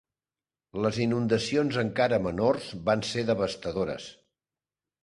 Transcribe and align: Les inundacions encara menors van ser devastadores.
Les 0.85 0.97
inundacions 1.05 1.79
encara 1.83 2.19
menors 2.25 2.73
van 2.89 3.07
ser 3.13 3.27
devastadores. 3.31 4.11